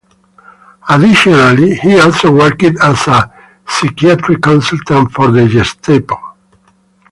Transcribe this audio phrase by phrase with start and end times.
[0.89, 3.31] Additionally, he also worked as a
[3.67, 6.15] psychiatric consultant for the "Gestapo".